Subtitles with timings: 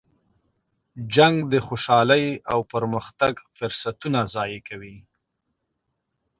[1.15, 4.97] جنګ د خوشحالۍ او پرمختګ فرصتونه ضایع کوي.